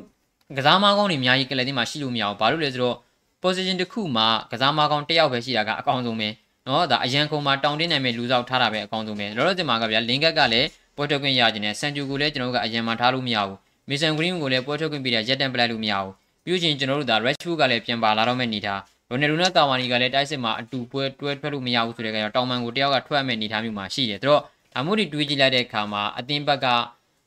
[0.57, 2.97] ကစားမားကောင်းတွေအများကြီးကလပ်အသင်းမှာရှိလို့မရအောင်ဘာလို့လဲဆိုတော့
[3.43, 6.29] position တစ်ခုမှာကစားမားကောင်းတစ်ယောက်ပဲရှိတာကအကောင်ဆုံးပဲ
[6.67, 13.57] နော်ဒါအရန်ခုံမှာတောင်းတင်းနိုင်မဲ့လူစောက်ထားတာပဲအကောင်ဆုံးပဲလောလောဆယ်မှာကဗျာလင်ကက်ကလည်း ပွဲထွက်ခွင့်ရခြင်းနဲ့ဆန်ဂျူကိုလည်းကျွန်တော်တို့ကအရန်မှာထားလို့မရဘူး
[13.89, 16.13] မီဆန်ဂရင်းကိုလည်းပွဲထွက်ခွင့်ပေးတဲ့ရက်တန်ပလိုက်လို့မရဘူး
[16.45, 18.81] ပြီးရင်ကျွန်တော်တို့ဒါ Rashford ကလည်းပြန်ပါလာတော့မဲ့နေထား
[19.11, 24.41] ရိုနယ်ဒိုနဲ့ကာဝါနီကလည်းတိုက်စစ်မှာအတူပွဲတွဲထွက်လို့မရဘူးဆိုတဲ့ကောင်တောင်မန်ကိုတယောက်ကထွက်မဲ့နေထားမျိုးမှာရှိတယ်သူတို့
[24.73, 26.67] ဒါမှမဟုတ်တွေးကြည့်လိုက်တဲ့အခါမှာအတင်းဘက်က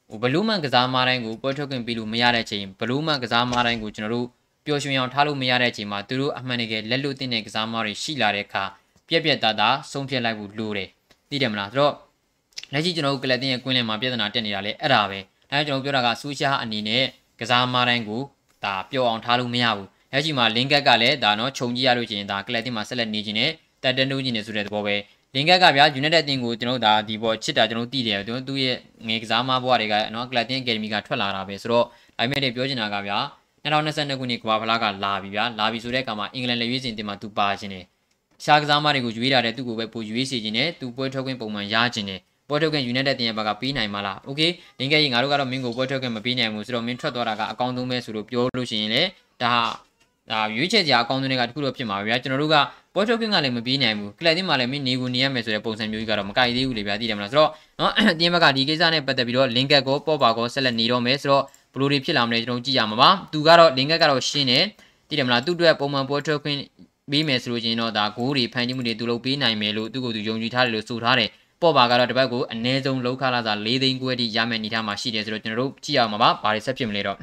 [0.10, 4.28] ဟိုဘလူးမန်ကစားမားတိုင်းကိုပွဲထွက်ခွင့်ပေးလို့မရတဲ့ချိန်ဘလူးမန်ကစားမားတိုင်းကိုကျွန်တော်တို့
[4.66, 8.64] ပျော်ရွှင်အောင်ထားလို့မရတဲ့အချိန်မှာသူတို့အမှန်တကယ်လက်လွတ်တဲ့ကစားမတွေရှိလာတဲ့အခါ
[9.10, 10.90] ပြက်ပြက်သားသားဆုံးဖြတ်လိုက်ဖို့လိုတယ်
[11.30, 11.94] သိတယ်မလားဆိုတော့
[12.76, 15.20] လက်ရှိကျွန်တော်တို့ကလပ်တင်ရဲ့ကွင်းလင်မှာပြဿနာတက်နေတာလေအဲ့ဒါပဲ
[15.52, 17.04] ဒါကြောင့်ကျွန်တော်ပြောတာကဆူရှာအနေနဲ့
[17.40, 18.22] ကစားမတိုင်းကို
[18.64, 23.52] ဒါပျော်အောင်ထားလို့မရဘူးလက်ရှိမှာလင်ကက်ကလည်းဒါနော်ခြုံကြည့်ရလို့ရှိရင်ဒါကလပ်တင်မှာဆက်လက်နေခြင်းနဲ့
[23.84, 24.96] တက်တန်းတိုးခြင်းနဲ့ဆိုတဲ့သဘောပဲ
[25.36, 28.78] လင်ကက်ကဗျာ United အသင်းကိုကျွန်တော်ဒါဒီပေါ်ချစ်တာကျွန်တော်သိတယ်ကျွန်တော်သူ့ရဲ့
[29.08, 31.86] ငယ်ကစားမဘွားတွေကနော်ကလပ်တင်အကယ်ဒမီကထွက်လာတာပဲဆိုတော့
[32.18, 33.18] ဒါပေမဲ့လည်းပြောချင်တာကဗျာ
[33.64, 37.86] 2022ခုနှစ်ကမ္ဘာဖလားကလာပြီဗျာလာပြီဆိုတဲ့အခါမှာအင်္ဂလန်လက်ရွေးစင်တင်မှာသူပါခြင်းတယ်
[38.44, 49.02] ရှားကစားမတွေကိုရွေးတာတဲ့သူ့ကိုပဲပိုရွေးစီခြင်းနဲ့သူပွဲထုတ်ခွင့်ပုံမှန်ရခြင်းတယ် ပွဲထုတ်ခွင့် United တင်ရပါကပြီးနိုင်မလား။ Okay လင်ကဲကြီးငါတို့ကတော့မင်းကိုပွဲထုတ်ခွင့်မပြီးနိုင်ဘူးဆိုတော့မင်းထွက်သွားတာကအကောင်းဆုံးပဲဆိုလို့ပြောလို့ရှိရင်လေ
[49.42, 49.54] ဒါ
[50.32, 52.56] ဟာရွေးချယ်စရာအကောင်းဆုံးတွေကတခုတော့ဖြစ်မှာပဲဗျာကျွန်တော်တို့က
[52.94, 57.50] ပွဲထုတ်ခွင့်ကလည်းမပြီးနိုင်ဘူးကလပ်တင်မှာလည်းမင်းနေကိုနေရမယ်ဆိုတဲ့ပုံစံမျိုးကြီးကတော့မကြိုက်သေးဘူးလေဗျာသိတယ်မလားဆိုတော့
[57.80, 64.64] နော်တင်ဘက်ကဒီကိစ္စနဲ့ပတ်သက်ပြီးတော့လင်ကက်ကိုပေါ်ပါကိုဆက်လက်နေတော့မယ်ဆိုတော့ဘလိုတွေဖြစ်လာမလဲကျွန်တော်ကြည့်ရမှာပါသူကတော့လင်ကက်ကတော့ရှင်းတယ်
[65.10, 66.58] သိတယ်မလားသူ့အတွက်ပုံမှန်ပွဲထွက်ခွင့်
[67.12, 71.30] ပေးမယ်ဆိုလို့ချင်းတော့ဒါဂိုးတွေဖန်တီးမှုတွေသူလုပ်ပေးနိုင်မယ်လို့သူ့ကိုယ်သူယုံကြည်ထားတယ်လို့ဆိုထားတယ်
[71.61, 77.19] ပေါ်ပါကတော့တပတ်ကိုအနည်းဆုံးလောက်ခလာစာ၄သိန်းခွဲတိရမယ်အနေထားမှာရှိတယ်ဆိုတော့ကျွန်တော်တို့ကြည့်ရမှာပါဘာတွေဆက်ဖြစ်မလဲတော့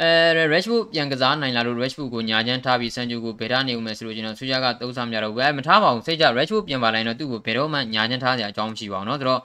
[0.00, 9.40] အဲ Rashford ပြန်ကစားနိုင်လာလို့ Rashford ကိုညာချမ်းထားပြီးစန်ဂျူကိုဘယ်ထားနေဦးမယ်ဆိုလို့ကျွန်တော်ဆွေးရကသုံးစားများတော့ဘယ်မထားပါဘူးစိတ်ကြ Rashford ပြန်ပါလိုက်တော့သူ့ကိုဘယ်တော့မှညာချမ်းထားစရာအကြောင်းမရှိပါဘူးเนาะဆိုတော့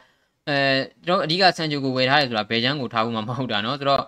[0.50, 0.58] အဲ
[1.06, 4.04] ကျွန်တော်အဓိကစန်ဂျူကိုဝယ်ထားတယ်ဆိုတာဘယ်ချမ်းကိုထားဖို့မှမဟုတ်တာเนาะဆိုတော့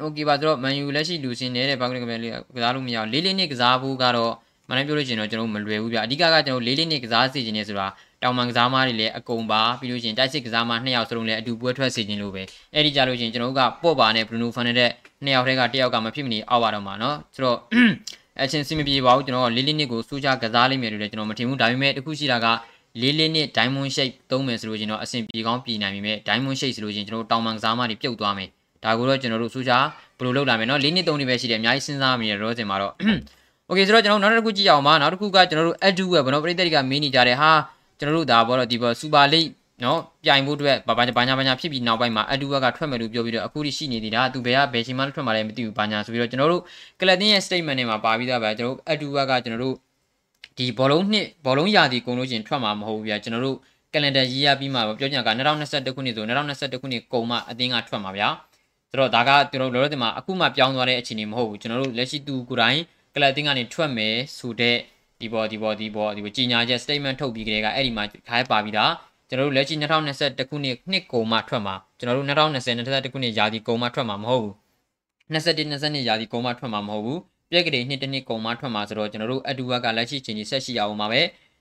[0.00, 4.32] โอเคပါဆိုတော့ Man U လက်ရှိလူစင်နေတဲ့ဘာကလေးကလေးကစားလို့မရအောင်လေးလေးနှစ်ကစားဖို့ကတော့
[4.68, 7.86] မနိုင်ပြောလို့ရှိရင်တော့ကျွန်တော်မလွယ်ဘူးဗျအဓိကကကျွန်တော်လေးလေးနှစ်ကစားစီခြင်းနေဆိုတာ
[8.22, 12.42] တောင်မန်ကစားမားတွေလည်းအကုန်ပါပြီးလို့ရှိရင်တိုက်စစ်ကစားမားနှစ်ယောက်စလုံးလည်းအတူပွဲထွက်စီခြင်းလို့ပဲ
[12.74, 14.90] အဲ့ဒီကြလို့ရှိရင်ကျွန်တော်တို့ကပေါ့ပါနဲ့ Bruno Fernandes
[15.24, 17.58] နှစ်ယောက်တည်းကတစ်ယောက်ကမဖြစ်မနေအောက်ပါတော့မှာเนาะဆိုတော့
[18.42, 22.46] အချင်းစီမပြေပါဘူးကျွန်တော်ကလေးလေးနှစ်ကိုစူးချကစားလိမ့်မယ်လို့လည်းကျွန်တော်မထင်ဘူးဒါပေမဲ့တခုရှိတာက
[23.00, 28.48] လေးလေးနှစ် diamond shape သုံးမယ်ဆိုလို့ကျွန်တော်အဆင်ပြေကောင်းပြည်နိုင်ပြီမဲ့ diamond shape ဆိုလို့ကျွန်တော်တောင်မန်ကစားမားတွေပြုတ်သွားမယ်
[28.84, 29.72] ဒါကိုတော့ကျွန်တော်တို့စူးချ
[30.18, 32.92] ဘယ်လိုလုပ်လာမလဲเนาะလေးနှစ်သုံးနှစ်ပဲရှိတယ်အများကြီးစဉ်းစားမိတယ်ရောစင်မှာတော့
[33.66, 37.50] โอเคဆိုတော့ကျွန်တော်နောက်တစ်ခုကြည့်အောင်ပါနောက်တစ်ခုကကျွန်တော်တို့ Edu ပဲဗောနော်ပရိသတ်တွေကမင်းနေကြတယ်ဟာ
[37.99, 39.51] ကျွန်တော်တို့ဒါဘောတော့ဒီဘော Super League
[39.83, 46.61] နော်ပြိုင်ဖို့အတွက်ဘာဘာဘာညာဘာညာဖြစ်ပြီးနောက်ပိုင်းမှာ Edu ကထွက်မယ်လို့ပြောပြီးတော့အခုထိရှိနေသေးတာသူဘယ်ကဘယ်ချိန်မှထွက်မှာလဲမသိဘူးဘာညာဆိုပြီးတော့ကျွန်တော်တို့
[46.99, 49.75] ကလပ်တင်ရဲ့ statement တွေမှာပါပြီးသားပဲကျွန်တော်တို့ Edu ကကျွန်တော်တို့
[50.57, 53.57] ဒီဘောလုံးနှစ်ဘောလုံးရာသီကုန်လို့ရှင်ထွက်မှာမဟုတ်ဘူးဗျာကျွန်တော်တို့
[53.93, 58.29] calendar year ပြီးမှပြောချင်တာက2021ခုနှစ်ဆို2021ခုနှစ်ကုန်မှအတင်းကထွက်မှာဗျာ
[58.89, 62.79] ဆိုတော့ဒါကကျွန်တော်တို့လောလောဆယ်မှာအခုမှပြောင်းသွားတဲ့အခြေအနေမဟုတ်ဘူးကျွန်တော်တို့လက်ရှိသူကိုယ်တိုင်
[63.15, 64.77] ကလပ်တင်ကနေထွက်မယ်ဆိုတဲ့
[65.20, 68.92] ဒီပေါ်ဒီပေါ်ဒီပေါ်ဒီပေါ်ကြီးညာချက် statement ထုတ်ပြီးကြတဲ့ကအဲ့ဒီမှာခိုင်းပါပြီးသား
[69.28, 74.54] ကျွန်တော်တို့လက်ရှိ2021ခုနှစ်နှစ်ကုန်မှထွက်မှာကျွန်တော်တို့2020 2021ခုနှစ်ရာသီကုန်မှထွက်မှာမဟုတ်ဘူး
[75.32, 81.20] 21 22ရာသီကုန်မှထွက်မှာမဟုတ်ဘူးပြက်ကလေးနှစ်တစ်နှစ်ကုန်မှထွက်မှာဆိုတော့ကျွန်တော်တို့အတူဝကလက်ရှိချင်းကြီးဆက်ရှိရအောင်ပါပဲ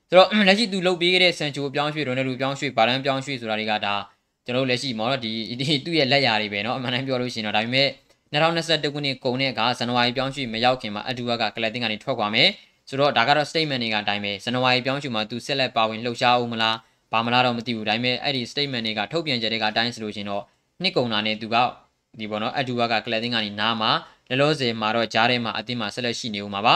[0.10, 3.95] ဆိုတော့လက်ရှိသူလုပ်ပေးခဲ့တဲ့ဆန်ချိုပြောင်းရွှေ့ရိုနယ်လူပြောင်းရွှေ့ဘာလန်ပြောင်းရွှေ့ဆိုတာတွေကဒါ
[4.45, 5.32] ကျွန်တော်တို့လက်ရှိမော်တော့ဒီ
[5.86, 7.88] သူ့ရဲ့လက်ရာတွေပဲเนาะအမှန်တမ်းပြောလို့ရှိရင်တော့ဒါပေမဲ့
[8.34, 12.49] 2021ခုနှစ်ကုန်တဲ့ကဇန်နဝါရီပြောင်းရွှေ့မရောက်ခင်မှာအတူဝကကလပ်တင်ကနေထွက်သွားမယ်
[12.88, 16.77] ဆိုတော့ဒါကတော့ statement တွေကအတိုင်းပဲဇန်နဝါရီပြောင်းရွှေ့မှာသူဆက်လက်ပါဝင်လှုပ်ရှားအောင်မလား
[17.12, 20.42] ဘာမလားတော့မသိဘူးဒါပေမဲ့အဲ့ဒီ statement တွေကထုတ်ပြန်ချက်တွေကအတိုင်းဆိုလို့ရှင်တော့
[20.83, 21.57] နှစ်ကုန်တာနဲ့သူက
[22.18, 23.90] ဒီပေါ့နော်အတူဝကကလပ်တင်ကနေနားမှာ
[24.29, 26.75] လောလောဆယ်မှာတော့ကြားထဲမှာအတင်းမှာဆက်လက်ရှိနေဦးမှာပါ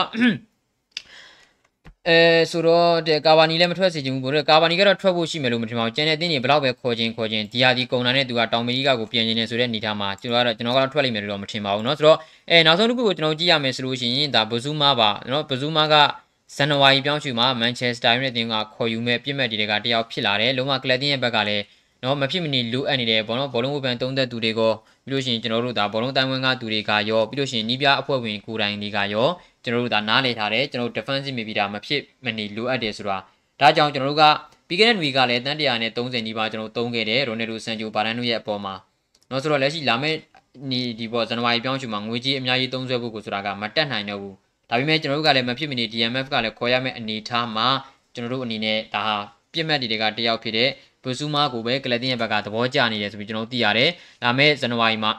[2.08, 2.18] အဲ
[2.50, 12.18] ဆိုတော့တဲ့ကာဗာနီလည်းမထွက်စေချင်ဘူးဘို့ကာဗာနီကတော့ထွက်ဖို့ရှိမယ်လို့မထင်ပါဘူးကျန်တဲ့အသင်းတွေဘလောက်ပဲခေါ်ခြင်းခေါ်ခြင်းဒီဟာဒီကုန်တာနဲ့သူကတောင်မကြီးကကိုပြင်နေဆိုတဲ့အနေထားမှာကျွန်တော်ကတော့ကျွန်တော်ကတော့ထွက်လိမ့်မယ်လို့တော့မထင်ပါဘူးเนาะဆိုတော့
[12.50, 15.94] အဲနောက်ဆုံးတစ်ခုကိုကျွန်တော်ကြည့်ရမယ်ဆိုလို့ရှိရင်ဒါဘဇူးမားပါเนาะဘဇူးမားက
[16.56, 21.64] ဇန်နဝါရီပြောင်းရွှေ့မှာမန်ချက်စတာယူနိုက်တက်ကခေါ်ယူမဲ့ပြစ်မှတ်တွေကတယောက်ဖြစ်လာတယ်လုံးဝကလပ်တင်ရဲ့ဘက်ကလည်း
[22.04, 24.72] နော်မဖြစ်မနေလိုအပ်နေတယ်ဘောလုံးဘောလုံးဝပန်သုံးသက်သူတွေကို
[25.06, 29.28] ပြီးလို့ရှိရင်ကျွန်တော်တို့ဒါဘောလုံးတိုင်ဝမ်ကသူတွေကရောပြီးလို့ရှိရင်နီးပြအဖွဲ့ဝင်ကိုယ်တိုင်တွေကရော
[29.63, 33.17] ကျွန်တော်တို့ဒါနားလည်ထားတယ်ကျွန်တော်တို့ defensive midfielder မဖြစ်မနေလိုအပ်တယ်ဆိုတာ
[33.59, 34.23] ဒါကြောင့်ကျွန်တော်တို့က
[34.67, 38.73] ပြီးခဲ့တဲ့နွေကလည်းတန်တရာနဲ့30နီးပါးကျွန်တော်သုံးခဲ့တယ်ရိုနယ်ဒိုဆန်ဂျိုဘာရန်တို့ရဲ့အပေါ်မှာ
[39.29, 40.17] နော်ဆိုတော့လက်ရှိလာမယ့်
[40.71, 44.35] ဒီဒီပေါ်ဇန်နဝါရီပြောင်းချူမှာငွေကြီးအများကြီးသုံးဆွဲဖို့ကိုဆိုတာကမတက်နိုင်တော့ဘူး
[44.69, 47.67] ဒါပေမဲ့ကျွန်တော်တို့ကလည်းမဖြစ်မနေ DMF ကလည်းခေါ်ရမယ့်အနေအထားမှာ
[48.13, 49.17] ကျွန်တော်တို့အနေနဲ့ဒါဟာ
[49.53, 50.69] ပြစ်မှတ်တွေကတယောက်ဖြစ်တဲ့
[51.03, 53.89] ဘဆူမာကိုပဲကလပ်တင်ရဲ့ဘက်ကသဘောကျနေတယ်ဆိုပြီးကျွန်တော်တို့သိရတယ်။
[54.23, 55.11] ဒါမဲ့ဇန်နဝါရီမှာ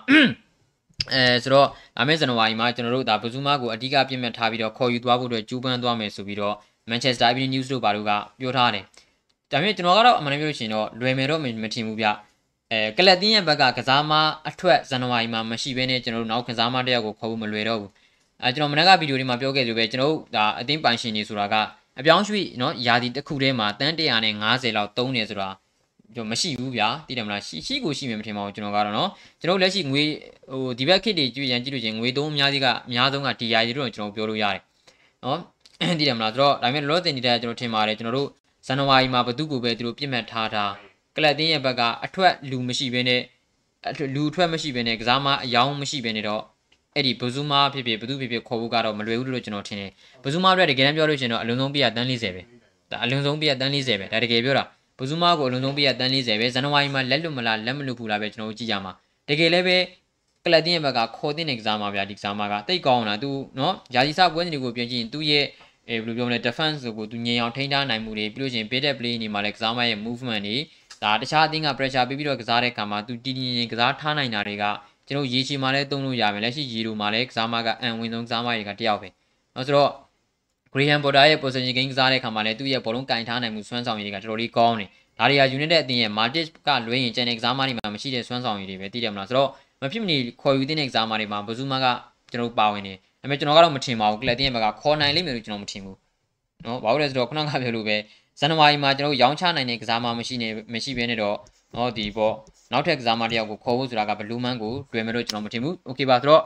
[1.11, 6.55] အဲဆိုတော့လာမယ့်ဇန်နဝါရီမှာကျွန်တော်တို့ဒါဘဇူးမကိုအဓိကပြင်မှတ်ထားပြီးတော့ခေါ်ယူသွားဖို့အတွက်ကြိုးပမ်းသွားမယ်ဆိုပြီးတော့
[6.91, 8.11] Manchester Evening News တို့ဘာတို့က
[8.41, 8.85] ပြောထားတယ်။
[9.51, 12.07] ဒါပေမဲ့ကျွန်တော်ကတော့အမှန်တကယ်လို့ရှိရင်တော့လွယ်မယ်တော့မထင်ဘူးဗျ။
[12.73, 14.13] အဲကလပ်တင်းရဲ့ဘက်ကကစားမ
[14.49, 17.91] အထွက်ဇန်နဝါရီမှာမရှိဘဲနဲ့ကျွန်တော်တို့နောက်ကစားမတယောက်ကိုခေါ်ဖို့မလွယ်တော့ဘူး။
[18.43, 21.55] အဲကျွန်တော်မနက်ကဗီဒီယိုတွေမှာပြောခဲ့လို့ပဲကျွန်တော်တို့ဒါအသင်းပိုင်ရှင်တွေဆိုတာက
[21.99, 25.49] အပြောင်းရွှေ့နော်ယာတီတစ်ခုထဲမှာတန်း150လောက်သုံးနေဆိုတာ
[26.15, 30.03] ကျွန်တော်မရှိဘူးဗျာသိတယ်မလားရှိရှိကိုရှိမယ်မထင်ပါဘူးကျွန်တော်ကတော့နော်ကျွန်တော်လက်ရှိငွေ
[30.53, 34.63] ဟိုဒီဘက်ခေတ်တွေကြည့်ရန်ကြည့်လို့ချင်းငွေသုံးအများကြီးကအများဆုံးက DI တွေတော့ကျွန်တော်ပြောလို့ရတယ်
[35.25, 35.39] နော်
[35.99, 38.29] သိတယ်မလားဆိုတော့ဒါပေမဲ့လောတင်နေတာကျွန်တော်ထင်ပါတယ်ကျွန်တော်တို့
[38.67, 40.65] ဇန်နဝါရီမှာဘသူကိုပဲသူတို့ပြစ်မှတ်ထားတာ
[41.17, 43.21] ကလပ်တင်းရဲ့ဘက်ကအထွက်လူမရှိဘဲနဲ့
[44.15, 46.43] လူထွက်မရှိဘဲနဲ့ကစားမအယောင်မရှိဘဲနဲ့တော့
[46.95, 49.91] အဲ့ဒီဘဇူမာဖြစ်ဖြစ်ဘသူဖြစ်ဖြစ်ခေါ်ဖို့ကတော့မလွယ်ဘူးလို့ကျွန်တော်ထင်တယ်
[50.25, 52.43] ဘဇူမာအတွက်တကယ်တမ်းပြောလို့ရှင်တော့အလုံးစုံပြရတန်း40ပဲ
[52.91, 54.65] ဒါအလုံးစုံပြရတန်း40ပဲဒါတကယ်ပြောတာ
[54.99, 58.93] ဘဇူးမကိုအလုံးဆုံးပေးရတန်း40ပဲဇန်နဝါရီမှာလက်လွတ်မလားလက်မလွတ်ဘူးလားပဲကျွန်တော်တို့ကြည့်ကြမှာ
[59.29, 59.77] တကယ်လည်းပဲ
[60.45, 65.45] ကလပ်တင်းရဲ့ဘက်ကခေါ်တင်တဲ့ကစားမဗျာဒီကစားမကတိတ်ကောင်းလားသူနော်ယာစီစပွဲစဉ်တွေကိုပြင်ကြည့်ရင်သူ့ရဲ့
[65.89, 70.57] အဲဘယ်လိုပြောမလဲ defense ဆိုကိုသူငြိမ်အောင်ထိန်းထားနိုင်မှုတွေပြီးလို့ရှိရင် bit play နေမှာလည်းကစားမရဲ့ movement တွေ
[71.03, 74.65] ဒါတခြားအသင်းက pressure ပေးပြီးတော့ကစားတဲ့အခါမှာသူတည်တည်ငြိမ်ကစားထားနိုင်တာတွေက
[75.09, 79.09] ကျွန်တော်ရေချီမှာလည်းသုံးလို့ရမယ်လက်ရှိရေတို့မှာလည်းကစားမကအန်ဝင်ဆုံးကစားမတွေကတယောက်ပဲ
[79.55, 79.91] နော်ဆိုတော့
[80.75, 89.49] Graham Potter ရဲ့ possession game ကစားတဲ့အခါမှာလည်းသူ့ရဲ့ဘောလုံးကင်ထားနိုင်မှုစွမ်းဆောင်ရည်ကတော်တော်လေးကောင်းတယ်။ဒါတွေက unit တဲ့အသင်းရဲ့ Matic ကလွှဲရင်ကျန်တဲ့ကစားမတွေမှာမရှိတဲ့စွမ်းဆောင်ရည်တွေပဲသိတယ်မလားဆိုတော့
[89.83, 91.87] မဖြစ်မနေခေါ်ယူတဲ့ကစားမတွေမှာဘဇူးမက
[92.31, 95.97] ကျွန်တော်ပါဝင်နေ။ဒါပေမဲ့ကျွန်တော်ကတော့မထင်ပါဘူးကလပ်တင်းရဲ့ဘက်ကခေါ်နိုင်လိမ့်မယ်လို့ကျွန်တော်မထင်ဘူး။
[96.65, 97.97] နော်ဘာလို့လဲဆိုတော့ခုနကပြောလို့ပဲ
[98.41, 101.37] ဇန်နဝါရီမှာကျွန်တော်ရောင်းချနိုင်တဲ့ကစားမမရှိနေမရှိဘဲနဲ့တော့
[101.75, 102.35] နော်ဒီပေါ့
[102.73, 106.43] နောက်ထပ်ကစားမတယောက်ကိုခေါ်ဖို့ဆိုတာကဘလူးမန်းကိုတွေ့မယ်လို့ကျွန်တော်မထင်ဘူး။ Okay ပါဆိုတော့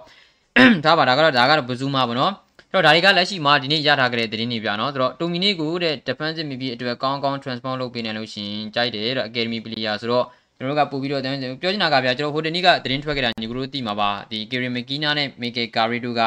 [0.84, 2.32] ဒါပါဒါကတော့ဒါကတော့ဘဇူးမပေါ့နော်။
[2.76, 10.24] တော့ဒါတွေကလက်ရှိမှာဒီနေ့ရထားကြတဲ့သတင်းတွေပြနော်ဆိုတော့ Dominic ကိုတဲ့ defensive midfield အတွက်ကောင်းကောင်း transform လုပ်ပေးနိုင်လို့ရှင်ကြိုက်တယ်တဲ့ academy player ဆိုတော့
[10.56, 16.22] ကျွန်တော်တို့ကပို့ပြီးတော့ပြောချင်တာကဗျာကျွန်တော်ဟိုတနေ့ကသတင်းထွက်ခဲ့တာညီကတို့သိမှာပါဒီ Kieran McKenna နဲ့ Mikel Carrero က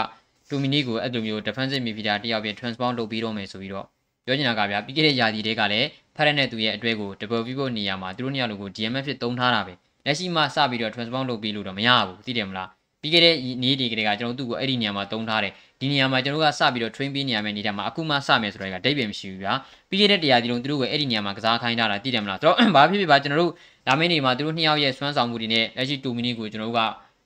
[0.50, 3.86] Dominic ကိုအဲ့လိုမျိုး defensive midfielder တယောက်ပြင် transform လုပ်ပြီးတော့မယ်ဆိုပြီးတော့
[4.26, 9.74] ပြောချင်တာကဗျာပြီးခဲ့တဲ့ယာတီတွေကလည်းဖရက်နဲ့သူရဲ့အတွဲကို double pivot နေရာမှာသူတို့နှစ်ယောက်လိုကို DMF ဖြစ်သုံးထားတာပဲ
[10.06, 12.70] လက်ရှိမှစပြီးတော့ transform လုပ်ပြီးလို့တော့မရဘူးသိတယ်မလား
[13.02, 19.54] ပြီးခဲ့တဲ့နေ့တွေကတည်းကကျွန်တော်တို့ကိုအဲ့ဒီနေရာမှာသုံးထားတယ်ဒီနေရာမှာကျွန်တော်တို့ကစပြီးတော့ train ပေးနေရမယ့်နေတာမှာအခုမှစမယ်ဆိုတော့ကဒိတ်ပြန်မရှိဘူးဗျာ
[19.90, 23.52] ပြီးခဲ့တဲ့တရားဒီလုံးသူတို့ကအဲ့ဒီနေရာမှာကစားခိုင်းထားတာသိတယ်မလားဆိုတော့ဘာဖြစ်ဖြစ်ပါကျွန်တော်တို့
[23.88, 26.82] ဒါမင်းနေမှာသူတို့နှစ်ယောက်ရဲ့စွမ်းဆောင်မှုတွေနဲ့လက်ရှိ2မိနစ်ကိုကျွန်တော်တို့က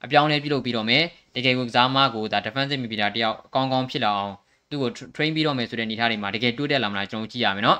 [0.05, 1.03] အပြောင်းလဲပြုလုပ်ပြီးတော့မယ်
[1.35, 4.33] တကယ်ကိုကစားမကိုဒါ defensive midfielder တယောက်ကောင်းကောင်းဖြစ်လာအောင်
[4.69, 7.77] သူ့ကို train ပြီးတော့မယ်ဆိုတဲ့အနေအထားတွေမှာတကယ်တိုးတက်လာမလားကျွန်တော်ကြည့်ရမယ်နော်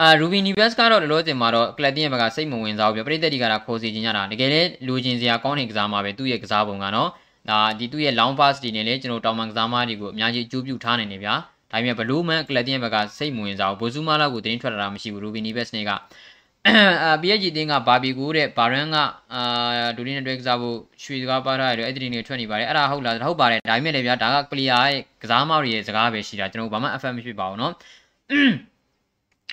[0.00, 7.10] အာ Ruby Neves ကတော့လောလောဆယ်မှာတော့ Clatin ရဲ့ဘက်ကစိတ်မဝင်စားဘူးပြပရိသတ်တွေကတော့ခေါ်စီခြင်းကြတာတကယ်လည်းလူချင်းစရာကောင်းတဲ့ကစားမှာပဲသူ့ရဲ့ကစားပုံကနော်
[7.48, 11.34] ဒါဒီသူ့ရဲ့ long pass တွေနဲ့လည်းကျွန်တော်တောင်ပန်ကစားမတွေကိုအများကြီးအကျိုးပြုထားနိုင်နေဗျာ
[11.70, 15.90] ဒါပေမဲ့ဘလူးမန် Clatin ရဲ့ဘက်ကစိတ်မဝင်စားဘူးဘိုဇူမာလောက်ကိုတင်းထွက်လာတာမရှိဘူး Ruby Neves နဲ့က
[16.68, 18.96] အာ PSG တင်းကဘာဘီကူတဲ့ဘာရန်က
[19.34, 27.72] အာဒူလီနဲ့တွဲကစားဖို့ရွှေစကားပါထားရတယ်အဲ့ဒီနေထွက်နေပါတယ်အဲ့ဒါဟုတ်လားဟုတ်ပါတယ်ဒါပေမဲ့လည်းဗျာဒါက clear ရဲ့ကစားမတွေရဲ့စကားပဲရှိတာကျွန်တော်ဘာမှ FM မဖြစ်ပါဘူးเนาะ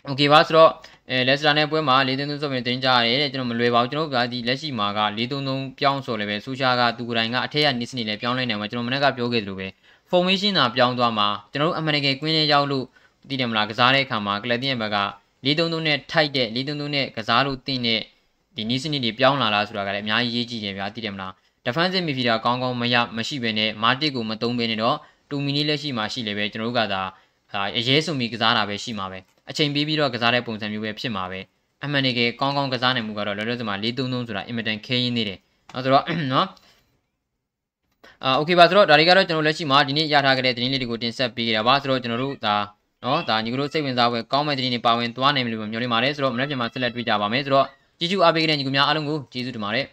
[0.07, 0.71] โอเคပါဆိုတော့
[1.09, 9.67] အဲလက်စတာနဲ့ပွဲမှာ4-3-3ဆိုပြီးတင်ကြရတယ်တဲ့ကျွန်တော်မလွယ်ပါဘူးကျွန်တော်ကဒီလက်ရှိမှာက4-3-3ပြောင်းဆိုလည်းပဲဆူရှာကသူကိုယ်တိုင်ကအထက်ကနေစနေလည်းပြောင်းလဲနေမှာကျွန်တော်မနေ့ကပြောခဲ့သလိုပဲ
[10.09, 12.85] formation သာပြောင်းသွားမှာကျွန်တော်တို့အမှန်တကယ်ကွင်းထဲရောက်လို့
[13.29, 14.97] သိတယ်မလားကစားတဲ့အခါမှာကလပ်တင်ရဲ့ဘက်က
[15.45, 18.01] 4-3-3နဲ့ထိုက်တဲ့4-3-3နဲ့ကစားလို့တင်တဲ့
[18.55, 21.31] ဒီနီးစနစ်တွေပြောင်းလာလားဆိုတာကလည်းအများကြီးရေးကြည့်တယ်ဗျာသိတယ်မလား
[21.65, 24.97] defensive midfielder ကောင်းကောင်းမရမရှိဘဲနဲ့ Matic ကိုမသုံးဘဲနဲ့တော့
[25.31, 27.01] 2 mini လက်ရှိမှာရှိလေပဲကျွန်တော်တို့ကသာ
[27.77, 29.19] အရေးစုံပြီးကစားတာပဲရှိမှာပဲ
[29.49, 31.39] အချိန်ပေးပြီးတော့ကစားတဲ့ပုံစံမျိုးပဲဖြစ်မှာပဲ
[31.83, 35.39] အမှန်တကယ်ကောင်းကောင်းကစားနိုင်မှုကတော့လောလောဆယ်မှာ4-3-3ဆိုတာအင်မတန်ခဲရင်းနေတယ်
[35.73, 36.47] အဲဆိုတော့နော်
[38.23, 42.55] အာโอเคပါဆိုတော့ဒါတွေကတော့ကျွန်တော်လက်ရှိမှာဒီနေ့ရထားခဲ့တဲ့သတင်းလေးတွေကိုတင်ဆက်ပေးကြတာပါဆိုတော့ကျွန်တော်တို့ဒါ
[43.03, 47.65] နော်ဒါညီကတို့စိတ်ဝင်စားပွဲကောင်းမဲ့သတင်းတွေပါဝင်သွားနိုင်မယ်လို့မျှော်လင့်ပါတယ်ဆိုတော့မနေ့ပြန်မှာဆက်လက်တွေ့ကြပါမယ်ဆိုတော့
[47.99, 49.85] ကျေးဇူးအားပေးတဲ့ညီကများအားလုံးကိုကျေးဇူးတင်ပါတယ်